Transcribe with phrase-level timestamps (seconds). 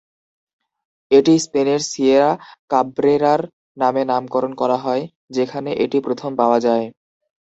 [1.11, 2.31] এটি স্পেনের সিয়েরা
[2.71, 3.41] কাব্রেরার
[3.77, 5.03] নামে নামকরণ করা হয়
[5.35, 6.85] যেখানে এটি প্রথম পাওয়া যায়।